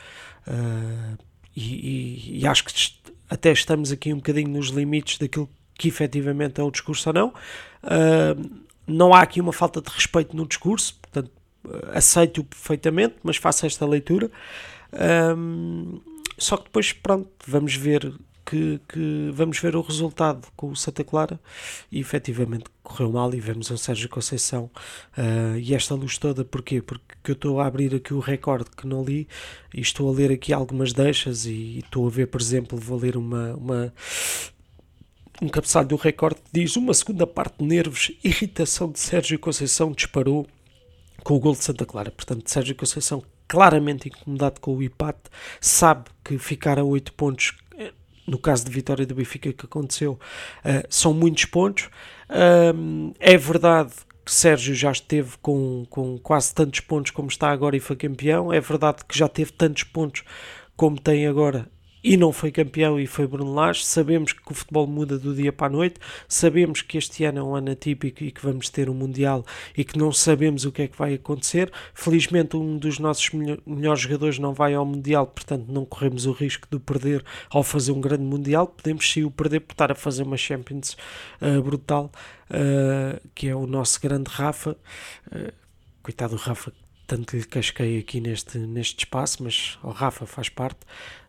uh, 0.47 1.17
e, 1.55 1.63
e, 1.63 2.39
e, 2.41 2.47
acho 2.47 2.63
que 2.65 2.73
até 3.27 3.51
estamos 3.51 3.91
aqui 3.91 4.13
um 4.13 4.17
bocadinho 4.17 4.49
nos 4.49 4.67
limites 4.67 5.17
daquilo 5.17 5.49
que 5.73 5.87
efetivamente 5.87 6.61
é 6.61 6.63
o 6.63 6.69
discurso 6.69 7.09
ou 7.09 7.13
não. 7.13 7.27
Uh, 7.83 8.63
não 8.85 9.13
há 9.13 9.21
aqui 9.21 9.41
uma 9.41 9.51
falta 9.51 9.81
de 9.81 9.89
respeito 9.89 10.35
no 10.37 10.47
discurso, 10.47 10.99
portanto, 11.01 11.31
aceito-o 11.91 12.43
perfeitamente, 12.43 13.15
mas 13.23 13.37
faço 13.37 13.65
esta 13.65 13.83
leitura. 13.87 14.29
só 16.37 16.57
que 16.57 16.65
depois, 16.65 16.93
pronto, 16.93 17.27
vamos 17.47 17.75
ver 17.75 18.13
que, 18.45 18.79
que, 18.87 19.31
vamos 19.33 19.59
ver 19.59 19.75
o 19.75 19.81
resultado 19.81 20.47
com 20.55 20.69
o 20.69 20.75
Santa 20.75 21.03
Clara 21.03 21.39
e 21.91 21.99
efetivamente 21.99 22.65
correu 22.83 23.11
mal 23.11 23.33
e 23.33 23.39
vemos 23.39 23.71
o 23.71 23.77
Sérgio 23.77 24.07
Conceição 24.07 24.69
uh, 25.17 25.57
e 25.57 25.73
esta 25.73 25.95
luz 25.95 26.17
toda, 26.17 26.45
porquê? 26.45 26.81
Porque 26.81 27.31
eu 27.31 27.33
estou 27.33 27.59
a 27.59 27.65
abrir 27.65 27.95
aqui 27.95 28.13
o 28.13 28.19
recorde 28.19 28.69
que 28.77 28.85
não 28.85 29.03
li 29.03 29.27
e 29.73 29.81
estou 29.81 30.07
a 30.09 30.13
ler 30.15 30.31
aqui 30.31 30.53
algumas 30.53 30.93
deixas 30.93 31.45
e, 31.45 31.79
estou 31.79 32.05
a 32.07 32.09
ver, 32.09 32.27
por 32.27 32.39
exemplo, 32.39 32.77
vou 32.77 32.99
ler 32.99 33.17
uma, 33.17 33.55
uma 33.55 33.93
um 35.41 35.49
cabeçalho 35.49 35.87
do 35.87 35.95
recorde 35.95 36.35
que 36.35 36.61
diz 36.61 36.75
uma 36.75 36.93
segunda 36.93 37.25
parte 37.25 37.57
de 37.57 37.65
nervos, 37.65 38.11
irritação 38.23 38.91
de 38.91 38.99
Sérgio 38.99 39.39
Conceição 39.39 39.91
disparou 39.91 40.47
com 41.23 41.35
o 41.35 41.39
gol 41.39 41.53
de 41.53 41.63
Santa 41.63 41.85
Clara. 41.85 42.11
Portanto, 42.11 42.49
Sérgio 42.49 42.75
Conceição 42.75 43.23
claramente 43.47 44.07
incomodado 44.07 44.59
com 44.59 44.75
o 44.75 44.83
empate, 44.83 45.29
sabe 45.61 46.05
que 46.23 46.37
ficar 46.37 46.79
a 46.79 46.83
8 46.83 47.13
pontos 47.13 47.53
no 48.27 48.37
caso 48.37 48.65
de 48.65 48.71
vitória 48.71 49.05
do 49.05 49.15
Benfica 49.15 49.51
que 49.53 49.65
aconteceu, 49.65 50.13
uh, 50.13 50.87
são 50.89 51.13
muitos 51.13 51.45
pontos. 51.45 51.89
Uh, 52.29 53.13
é 53.19 53.37
verdade 53.37 53.93
que 54.25 54.33
Sérgio 54.33 54.73
já 54.73 54.91
esteve 54.91 55.37
com, 55.41 55.85
com 55.89 56.17
quase 56.17 56.53
tantos 56.53 56.79
pontos 56.79 57.11
como 57.11 57.27
está 57.27 57.49
agora 57.49 57.77
e 57.77 57.79
foi 57.79 57.95
campeão. 57.95 58.51
É 58.51 58.59
verdade 58.59 59.05
que 59.07 59.17
já 59.17 59.27
teve 59.27 59.51
tantos 59.51 59.83
pontos 59.83 60.23
como 60.75 60.99
tem 60.99 61.27
agora 61.27 61.69
e 62.05 62.15
não 62.17 62.31
foi 62.31 62.51
campeão 62.51 62.99
e 62.99 63.07
foi 63.07 63.25
Bruno 63.25 63.51
Lage. 63.51 63.83
Sabemos 63.83 64.31
que 64.31 64.51
o 64.51 64.53
futebol 64.53 64.85
muda 64.85 65.17
do 65.17 65.33
dia 65.33 65.51
para 65.51 65.65
a 65.65 65.69
noite, 65.71 65.99
sabemos 66.27 66.83
que 66.83 66.99
este 66.99 67.23
ano 67.25 67.39
é 67.39 67.43
um 67.43 67.55
ano 67.55 67.71
atípico 67.71 68.23
e 68.23 68.31
que 68.31 68.45
vamos 68.45 68.69
ter 68.69 68.91
um 68.91 68.93
Mundial 68.93 69.43
e 69.75 69.83
que 69.83 69.97
não 69.97 70.11
sabemos 70.11 70.65
o 70.65 70.71
que 70.71 70.83
é 70.83 70.87
que 70.87 70.95
vai 70.95 71.15
acontecer. 71.15 71.71
Felizmente, 71.95 72.55
um 72.55 72.77
dos 72.77 72.99
nossos 72.99 73.31
melhores 73.65 74.01
jogadores 74.01 74.37
não 74.37 74.53
vai 74.53 74.75
ao 74.75 74.85
Mundial, 74.85 75.25
portanto, 75.25 75.65
não 75.67 75.83
corremos 75.83 76.27
o 76.27 76.31
risco 76.31 76.67
de 76.71 76.77
perder 76.77 77.25
ao 77.49 77.63
fazer 77.63 77.91
um 77.91 77.99
grande 77.99 78.23
Mundial. 78.23 78.67
Podemos 78.67 79.11
sim 79.11 79.23
o 79.23 79.31
perder 79.31 79.61
por 79.61 79.73
estar 79.73 79.91
a 79.91 79.95
fazer 79.95 80.21
uma 80.21 80.37
Champions 80.37 80.95
uh, 81.41 81.59
brutal, 81.63 82.11
uh, 82.51 83.19
que 83.33 83.47
é 83.47 83.55
o 83.55 83.65
nosso 83.65 83.99
grande 83.99 84.29
Rafa. 84.29 84.77
Uh, 85.31 85.51
coitado 86.03 86.35
do 86.35 86.39
Rafa 86.39 86.71
tanto 87.07 87.35
lhe 87.35 87.43
casquei 87.43 87.99
aqui 87.99 88.19
neste, 88.19 88.57
neste 88.57 88.99
espaço, 88.99 89.43
mas 89.43 89.77
o 89.83 89.89
Rafa 89.89 90.25
faz 90.25 90.49
parte. 90.49 90.79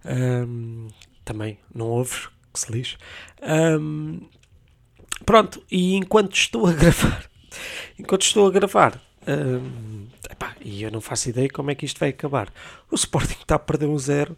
Um, 0.04 0.88
também 1.25 1.59
não 1.75 1.87
ouves, 1.87 2.28
que 2.52 2.61
se 2.61 2.73
lixe. 2.73 2.97
Um, 3.42 4.21
pronto, 5.25 5.62
e 5.71 5.95
enquanto 5.95 6.35
estou 6.35 6.66
a 6.66 6.73
gravar, 6.75 7.28
enquanto 7.99 8.23
estou 8.23 8.47
a 8.47 8.50
gravar, 8.50 9.00
um, 9.26 10.06
epá, 10.30 10.54
e 10.61 10.83
eu 10.83 10.90
não 10.90 11.00
faço 11.00 11.28
ideia 11.28 11.49
como 11.49 11.71
é 11.71 11.75
que 11.75 11.85
isto 11.85 11.99
vai 11.99 12.11
acabar. 12.11 12.52
O 12.90 12.95
Sporting 12.95 13.40
está 13.40 13.56
a 13.56 13.59
perder 13.59 13.87
um 13.87 13.99
zero 13.99 14.37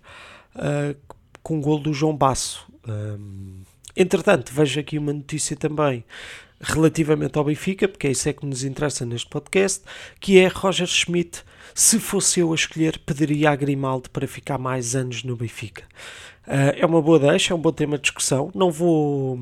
uh, 0.54 0.96
com 1.42 1.54
o 1.54 1.58
um 1.58 1.60
gol 1.60 1.78
do 1.78 1.92
João 1.92 2.16
Basso. 2.16 2.66
Entretanto, 3.94 4.50
vejo 4.54 4.80
aqui 4.80 4.96
uma 4.96 5.12
notícia 5.12 5.54
também 5.54 6.04
relativamente 6.60 7.38
ao 7.38 7.44
Benfica, 7.44 7.88
porque 7.88 8.06
é 8.08 8.10
isso 8.10 8.28
é 8.28 8.32
que 8.32 8.44
nos 8.46 8.64
interessa 8.64 9.06
neste 9.06 9.28
podcast, 9.28 9.84
que 10.20 10.38
é 10.38 10.48
Roger 10.48 10.86
Schmidt, 10.86 11.42
se 11.74 11.98
fosse 11.98 12.40
eu 12.40 12.52
a 12.52 12.54
escolher, 12.54 12.98
pediria 12.98 13.50
a 13.50 13.56
Grimaldo 13.56 14.10
para 14.10 14.26
ficar 14.26 14.58
mais 14.58 14.96
anos 14.96 15.22
no 15.22 15.36
Benfica. 15.36 15.84
Uh, 16.46 16.74
é 16.76 16.86
uma 16.86 17.00
boa 17.00 17.18
deixa, 17.18 17.52
é 17.52 17.56
um 17.56 17.60
bom 17.60 17.72
tema 17.72 17.96
de 17.96 18.02
discussão. 18.02 18.50
Não 18.54 18.70
vou 18.70 19.38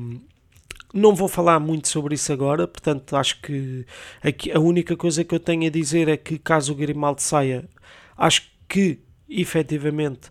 não 0.93 1.13
vou 1.13 1.27
falar 1.27 1.59
muito 1.59 1.87
sobre 1.87 2.15
isso 2.15 2.31
agora, 2.31 2.67
portanto 2.67 3.15
acho 3.15 3.41
que 3.41 3.85
aqui, 4.21 4.51
a 4.51 4.59
única 4.59 4.95
coisa 4.95 5.23
que 5.23 5.35
eu 5.35 5.39
tenho 5.39 5.67
a 5.67 5.69
dizer 5.69 6.07
é 6.07 6.17
que 6.17 6.37
caso 6.39 6.71
o 6.71 6.75
Grimaldo 6.75 7.21
saia, 7.21 7.67
acho 8.17 8.49
que 8.67 8.99
efetivamente 9.29 10.29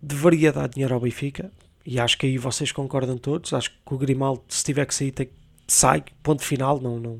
deveria 0.00 0.52
dar 0.52 0.68
dinheiro 0.68 0.94
ao 0.94 1.00
Benfica, 1.00 1.50
e 1.84 1.98
acho 1.98 2.16
que 2.16 2.26
aí 2.26 2.38
vocês 2.38 2.72
concordam 2.72 3.18
todos. 3.18 3.52
Acho 3.52 3.70
que 3.70 3.94
o 3.94 3.98
Grimaldo, 3.98 4.42
se 4.48 4.64
tiver 4.64 4.86
que 4.86 4.94
sair, 4.94 5.10
tem 5.10 5.28
sai, 5.72 6.04
ponto 6.22 6.42
final. 6.42 6.80
Não, 6.80 6.98
não. 6.98 7.14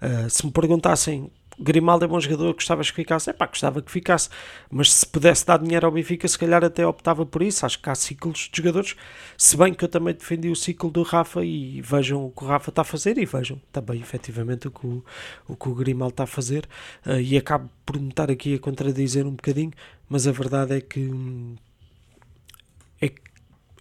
Uh, 0.00 0.28
se 0.28 0.44
me 0.44 0.52
perguntassem 0.52 1.30
Grimaldo 1.60 2.04
é 2.04 2.08
bom 2.08 2.20
jogador, 2.20 2.54
gostavas 2.54 2.88
que 2.90 2.96
ficasse? 2.96 3.30
É 3.30 3.32
pá, 3.32 3.46
gostava 3.46 3.82
que 3.82 3.90
ficasse, 3.90 4.28
mas 4.70 4.92
se 4.92 5.04
pudesse 5.04 5.44
dar 5.44 5.58
dinheiro 5.58 5.86
ao 5.86 5.92
Benfica, 5.92 6.28
se 6.28 6.38
calhar 6.38 6.62
até 6.64 6.86
optava 6.86 7.26
por 7.26 7.42
isso. 7.42 7.66
Acho 7.66 7.80
que 7.80 7.90
há 7.90 7.94
ciclos 7.96 8.48
de 8.52 8.56
jogadores, 8.56 8.94
se 9.36 9.56
bem 9.56 9.74
que 9.74 9.84
eu 9.84 9.88
também 9.88 10.14
defendi 10.14 10.48
o 10.48 10.56
ciclo 10.56 10.90
do 10.90 11.02
Rafa 11.02 11.44
e 11.44 11.82
vejam 11.82 12.26
o 12.26 12.30
que 12.30 12.44
o 12.44 12.46
Rafa 12.46 12.70
está 12.70 12.82
a 12.82 12.84
fazer 12.84 13.18
e 13.18 13.26
vejam 13.26 13.60
também 13.72 14.00
efetivamente 14.00 14.68
o 14.68 14.70
que 14.70 14.86
o, 14.86 15.04
o, 15.48 15.56
que 15.56 15.68
o 15.68 15.74
Grimaldo 15.74 16.12
está 16.12 16.24
a 16.24 16.26
fazer. 16.28 16.64
Uh, 17.04 17.20
e 17.20 17.36
acabo 17.36 17.68
por 17.84 17.98
me 17.98 18.10
estar 18.10 18.30
aqui 18.30 18.54
a 18.54 18.58
contradizer 18.60 19.26
um 19.26 19.32
bocadinho, 19.32 19.72
mas 20.08 20.26
a 20.28 20.32
verdade 20.32 20.76
é 20.76 20.80
que. 20.80 21.10
É, 21.10 21.67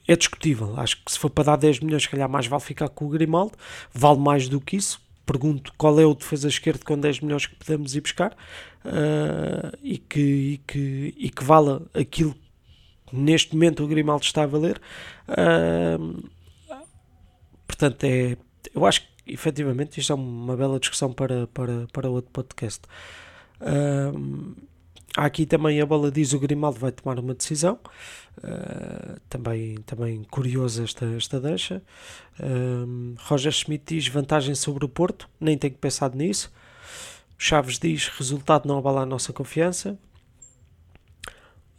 é 0.07 0.15
discutível. 0.15 0.79
Acho 0.79 1.03
que 1.03 1.11
se 1.11 1.19
for 1.19 1.29
para 1.29 1.45
dar 1.45 1.55
10 1.57 1.81
milhões, 1.81 2.03
se 2.03 2.09
calhar 2.09 2.29
mais 2.29 2.47
vale 2.47 2.63
ficar 2.63 2.89
com 2.89 3.05
o 3.05 3.09
Grimaldo, 3.09 3.53
vale 3.93 4.19
mais 4.19 4.47
do 4.47 4.61
que 4.61 4.77
isso 4.77 5.05
pergunto 5.27 5.73
qual 5.77 5.99
é 5.99 6.05
o 6.05 6.15
defesa 6.15 6.47
esquerdo 6.47 6.85
com 6.85 6.97
10 6.97 7.19
milhões 7.19 7.45
que 7.45 7.55
podemos 7.55 7.93
ir 7.93 8.01
buscar 8.01 8.31
uh, 8.31 9.77
e, 9.83 9.97
que, 9.97 10.19
e, 10.19 10.57
que, 10.65 11.13
e 11.17 11.29
que 11.29 11.43
vala 11.43 11.85
aquilo 11.93 12.33
que 13.05 13.15
neste 13.15 13.53
momento 13.53 13.83
o 13.83 13.87
Grimaldo 13.87 14.23
está 14.23 14.43
a 14.43 14.47
valer. 14.47 14.81
Uh, 15.27 16.29
portanto, 17.67 18.05
é, 18.05 18.37
eu 18.73 18.85
acho 18.85 19.01
que 19.01 19.07
efetivamente 19.27 19.99
isto 19.99 20.13
é 20.13 20.15
uma 20.15 20.55
bela 20.55 20.79
discussão 20.79 21.11
para, 21.11 21.45
para, 21.47 21.85
para 21.91 22.09
outro 22.09 22.31
podcast. 22.31 22.81
Uh, 23.59 24.55
Há 25.17 25.25
aqui 25.25 25.47
também 25.47 25.81
a 25.81 25.85
bola 25.85 26.11
diz 26.11 26.31
o 26.33 26.39
Grimaldo 26.39 26.79
vai 26.79 26.91
tomar 26.91 27.17
uma 27.17 27.33
decisão. 27.33 27.79
Uh, 28.37 29.19
também, 29.27 29.75
também 29.77 30.23
curiosa 30.23 30.83
esta, 30.83 31.05
esta 31.15 31.39
deixa. 31.39 31.81
Uh, 32.39 33.15
Roger 33.19 33.51
Schmidt 33.51 33.95
diz 33.95 34.07
vantagem 34.07 34.53
sobre 34.53 34.85
o 34.85 34.89
Porto, 34.89 35.27
nem 35.39 35.57
tenho 35.57 35.75
pensado 35.75 36.15
nisso. 36.15 36.51
Chaves 37.37 37.79
diz 37.79 38.07
resultado 38.09 38.67
não 38.67 38.77
abala 38.77 39.01
a 39.01 39.05
nossa 39.05 39.33
confiança. 39.33 39.97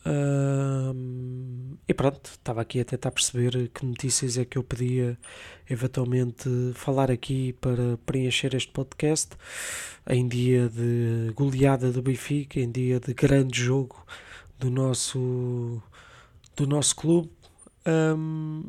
Uh, 0.06 1.76
e 1.86 1.94
pronto, 1.94 2.30
estava 2.30 2.60
aqui 2.60 2.80
a 2.80 2.84
tentar 2.84 3.10
perceber 3.10 3.68
que 3.68 3.84
notícias 3.84 4.38
é 4.38 4.44
que 4.44 4.56
eu 4.56 4.64
podia 4.64 5.18
eventualmente 5.68 6.48
falar 6.74 7.10
aqui 7.10 7.52
para 7.54 7.98
preencher 8.06 8.54
este 8.54 8.72
podcast 8.72 9.36
em 10.08 10.26
dia 10.26 10.68
de 10.68 11.32
goleada 11.34 11.92
do 11.92 12.00
Benfica, 12.00 12.58
em 12.60 12.70
dia 12.70 12.98
de 13.00 13.12
grande 13.12 13.60
jogo 13.60 14.04
do 14.58 14.70
nosso, 14.70 15.82
do 16.58 16.66
nosso 16.66 16.96
clube. 16.96 17.30
Um, 17.86 18.64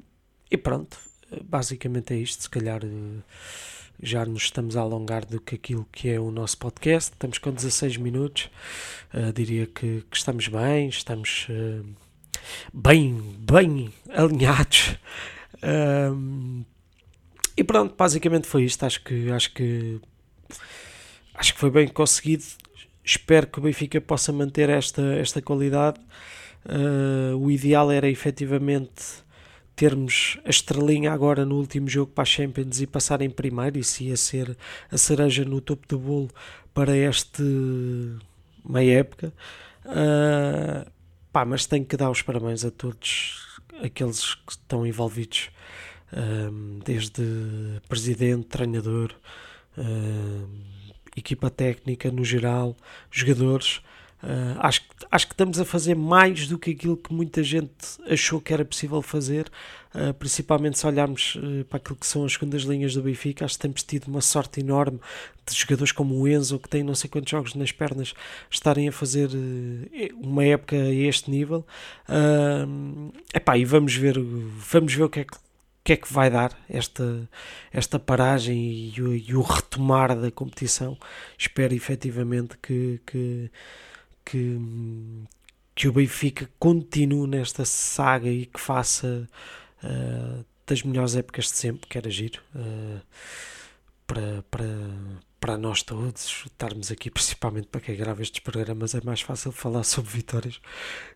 e 0.49 0.57
pronto, 0.57 0.97
basicamente 1.43 2.13
é 2.13 2.17
isto. 2.17 2.43
Se 2.43 2.49
calhar 2.49 2.81
já 4.01 4.25
nos 4.25 4.43
estamos 4.43 4.77
a 4.77 4.81
alongar 4.81 5.25
do 5.25 5.41
que 5.41 5.55
aquilo 5.55 5.87
que 5.91 6.09
é 6.09 6.19
o 6.19 6.31
nosso 6.31 6.57
podcast. 6.57 7.11
Estamos 7.11 7.39
com 7.39 7.51
16 7.51 7.97
minutos. 7.97 8.49
Uh, 9.13 9.33
diria 9.33 9.65
que, 9.65 10.03
que, 10.09 10.17
estamos 10.17 10.47
bem, 10.47 10.87
estamos. 10.87 11.47
Uh, 11.49 11.85
bem, 12.73 13.15
bem 13.39 13.91
alinhados. 14.09 14.95
Um, 15.63 16.63
e 17.57 17.63
pronto, 17.63 17.95
basicamente 17.97 18.47
foi 18.47 18.63
isto. 18.63 18.85
Acho 18.85 19.03
que, 19.03 19.29
acho 19.31 19.53
que 19.53 19.99
acho 21.33 21.53
que 21.53 21.59
foi 21.59 21.71
bem 21.71 21.87
conseguido. 21.87 22.43
Espero 23.03 23.47
que 23.47 23.57
o 23.57 23.61
Benfica 23.63 23.99
possa 23.99 24.31
manter 24.31 24.69
esta, 24.69 25.01
esta 25.15 25.41
qualidade. 25.41 25.99
Uh, 26.65 27.35
o 27.37 27.49
ideal 27.49 27.91
era 27.91 28.09
efetivamente 28.09 29.23
termos 29.75 30.37
a 30.43 30.49
estrelinha 30.49 31.11
agora 31.11 31.45
no 31.45 31.55
último 31.55 31.87
jogo 31.87 32.11
para 32.11 32.23
a 32.23 32.25
Champions 32.25 32.81
e 32.81 32.87
passar 32.87 33.21
em 33.21 33.29
primeiro. 33.29 33.77
Isso 33.77 34.03
ia 34.03 34.17
ser 34.17 34.57
a 34.91 34.97
cereja 34.97 35.45
no 35.45 35.61
topo 35.61 35.87
do 35.87 35.97
bolo 35.97 36.29
para 36.73 36.95
este 36.95 37.43
meia 38.65 38.99
época. 38.99 39.33
Uh, 39.85 40.89
Pá, 41.31 41.45
mas 41.45 41.67
tenho 41.67 41.85
que 41.85 41.95
dar 41.95 42.09
os 42.09 42.23
parabéns 42.23 42.65
a 42.65 42.71
todos 42.71 43.59
aqueles 43.83 44.33
que 44.33 44.51
estão 44.51 44.85
envolvidos, 44.85 45.51
um, 46.11 46.79
desde 46.83 47.21
presidente, 47.87 48.47
treinador, 48.47 49.13
um, 49.77 50.47
equipa 51.15 51.51
técnica 51.51 52.09
no 52.11 52.25
geral, 52.25 52.75
jogadores. 53.11 53.79
Uh, 54.21 54.59
acho, 54.59 54.81
acho 55.09 55.27
que 55.27 55.33
estamos 55.33 55.59
a 55.59 55.65
fazer 55.65 55.95
mais 55.95 56.47
do 56.47 56.59
que 56.59 56.71
aquilo 56.71 56.97
que 56.97 57.13
muita 57.13 57.41
gente 57.41 57.71
achou 58.09 58.41
que 58.41 58.53
era 58.53 58.65
possível 58.65 59.01
fazer, 59.01 59.49
uh, 59.95 60.13
principalmente 60.13 60.77
se 60.77 60.85
olharmos 60.85 61.35
uh, 61.35 61.63
para 61.65 61.77
aquilo 61.77 61.95
que 61.95 62.05
são 62.05 62.25
as 62.25 62.33
segundas 62.33 62.63
linhas 62.63 62.93
do 62.93 63.01
Benfica. 63.01 63.45
Acho 63.45 63.55
que 63.55 63.61
temos 63.61 63.81
tido 63.83 64.07
uma 64.07 64.19
sorte 64.19 64.59
enorme 64.59 64.99
de 65.45 65.55
jogadores 65.55 65.93
como 65.93 66.15
o 66.15 66.27
Enzo, 66.27 66.59
que 66.59 66.67
tem 66.67 66.83
não 66.83 66.95
sei 66.95 67.09
quantos 67.09 67.31
jogos 67.31 67.55
nas 67.55 67.71
pernas, 67.71 68.13
estarem 68.51 68.89
a 68.89 68.91
fazer 68.91 69.29
uma 70.15 70.43
época 70.43 70.75
a 70.75 70.93
este 70.93 71.31
nível. 71.31 71.65
Uh, 72.09 73.13
epá, 73.33 73.57
e 73.57 73.63
vamos 73.63 73.95
ver, 73.95 74.17
vamos 74.19 74.93
ver 74.93 75.03
o 75.03 75.09
que 75.09 75.21
é 75.21 75.23
que 75.23 75.37
que 75.81 75.93
é 75.93 75.97
que 75.97 76.13
vai 76.13 76.29
dar 76.29 76.55
esta, 76.69 77.27
esta 77.73 77.97
paragem 77.97 78.93
e, 78.95 79.01
o, 79.01 79.15
e 79.15 79.33
o 79.33 79.41
retomar 79.41 80.15
da 80.15 80.29
competição. 80.29 80.95
Espero 81.35 81.73
efetivamente 81.73 82.57
que, 82.61 83.01
que, 83.07 83.49
que, 84.29 84.59
que 85.73 85.87
o 85.87 85.91
Benfica 85.91 86.49
continue 86.59 87.27
nesta 87.27 87.65
saga 87.65 88.29
e 88.29 88.45
que 88.45 88.59
faça 88.59 89.27
uh, 89.83 90.45
das 90.67 90.83
melhores 90.83 91.15
épocas 91.15 91.45
de 91.45 91.51
sempre, 91.51 91.87
que 91.89 91.97
era 91.97 92.09
giro. 92.09 92.41
Uh, 92.53 93.01
para, 94.09 94.43
para, 94.49 94.65
para 95.39 95.55
nós 95.55 95.83
todos, 95.83 96.43
estarmos 96.47 96.91
aqui, 96.91 97.11
principalmente 97.11 97.67
para 97.67 97.79
quem 97.79 97.95
grava 97.95 98.23
estes 98.23 98.39
programas, 98.39 98.95
é 98.95 99.01
mais 99.03 99.21
fácil 99.21 99.51
falar 99.51 99.83
sobre 99.83 100.09
vitórias 100.09 100.59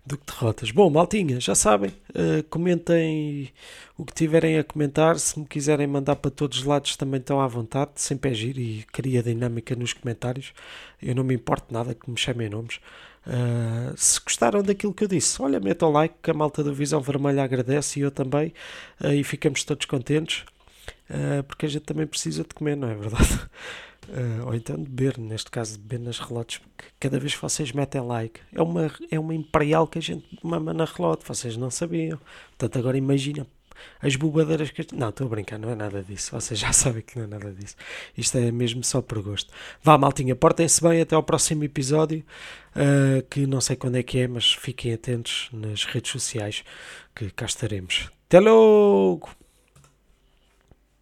do 0.05 0.15
que 0.15 0.31
derrotas. 0.31 0.69
Bom, 0.69 0.91
maltinha, 0.91 1.39
já 1.39 1.55
sabem, 1.55 1.89
uh, 1.89 2.43
comentem 2.51 3.51
o 3.97 4.05
que 4.05 4.13
tiverem 4.13 4.59
a 4.59 4.63
comentar. 4.63 5.17
Se 5.17 5.39
me 5.39 5.47
quiserem 5.47 5.87
mandar 5.87 6.17
para 6.17 6.29
todos 6.29 6.59
os 6.59 6.63
lados, 6.65 6.95
também 6.95 7.19
estão 7.19 7.41
à 7.41 7.47
vontade, 7.47 7.93
sempre 7.95 8.29
é 8.29 8.33
giro 8.35 8.59
e 8.59 8.83
cria 8.83 9.23
dinâmica 9.23 9.75
nos 9.75 9.93
comentários. 9.93 10.53
Eu 11.01 11.15
não 11.15 11.23
me 11.23 11.33
importo 11.33 11.73
nada 11.73 11.95
que 11.95 12.09
me 12.09 12.17
chamem 12.17 12.47
nomes. 12.47 12.79
Uh, 13.25 13.93
se 13.95 14.19
gostaram 14.19 14.61
daquilo 14.61 14.93
que 14.93 15.05
eu 15.05 15.07
disse, 15.07 15.41
olha, 15.41 15.59
metam 15.59 15.89
like, 15.89 16.15
que 16.21 16.29
a 16.29 16.33
malta 16.33 16.63
da 16.63 16.71
Visão 16.71 17.01
Vermelha 17.01 17.43
agradece 17.43 17.99
e 17.99 18.03
eu 18.03 18.11
também, 18.11 18.53
uh, 19.03 19.13
e 19.13 19.23
ficamos 19.23 19.63
todos 19.63 19.87
contentes. 19.87 20.45
Uh, 21.09 21.43
porque 21.43 21.65
a 21.65 21.69
gente 21.69 21.83
também 21.83 22.07
precisa 22.07 22.43
de 22.43 22.49
comer, 22.49 22.75
não 22.75 22.89
é 22.89 22.95
verdade? 22.95 23.39
Uh, 24.07 24.45
ou 24.47 24.55
então 24.55 24.75
de 24.75 24.89
beber, 24.89 25.17
neste 25.17 25.51
caso 25.51 25.73
de 25.73 25.79
beber 25.79 26.05
nas 26.05 26.19
relotes, 26.19 26.59
porque 26.59 26.85
cada 26.99 27.19
vez 27.19 27.35
que 27.35 27.41
vocês 27.41 27.71
metem 27.71 28.01
like, 28.01 28.39
é 28.53 28.61
uma, 28.61 28.91
é 29.11 29.19
uma 29.19 29.35
imperial 29.35 29.87
que 29.87 29.99
a 29.99 30.01
gente 30.01 30.25
mama 30.41 30.73
na 30.73 30.85
relote, 30.85 31.25
vocês 31.25 31.57
não 31.57 31.69
sabiam. 31.69 32.19
Portanto, 32.57 32.79
agora 32.79 32.97
imagina 32.97 33.45
as 34.01 34.15
bobadeiras 34.15 34.71
que. 34.71 34.85
Não, 34.93 35.09
estou 35.09 35.27
a 35.27 35.29
brincar, 35.29 35.57
não 35.57 35.69
é 35.69 35.75
nada 35.75 36.03
disso. 36.03 36.31
Vocês 36.31 36.59
já 36.59 36.71
sabem 36.73 37.01
que 37.01 37.17
não 37.17 37.25
é 37.25 37.27
nada 37.27 37.51
disso. 37.51 37.75
Isto 38.17 38.37
é 38.37 38.51
mesmo 38.51 38.83
só 38.83 39.01
por 39.01 39.21
gosto. 39.21 39.51
Vá, 39.81 39.97
maltinha, 39.97 40.35
portem-se 40.35 40.81
bem 40.81 41.01
até 41.01 41.15
ao 41.15 41.23
próximo 41.23 41.63
episódio, 41.63 42.23
uh, 42.75 43.23
que 43.29 43.45
não 43.45 43.61
sei 43.61 43.75
quando 43.75 43.97
é 43.97 44.03
que 44.03 44.19
é, 44.19 44.27
mas 44.27 44.53
fiquem 44.53 44.93
atentos 44.93 45.49
nas 45.51 45.85
redes 45.85 46.11
sociais, 46.11 46.63
que 47.15 47.29
cá 47.31 47.45
estaremos. 47.45 48.09
Até 48.27 48.39
logo! 48.39 49.42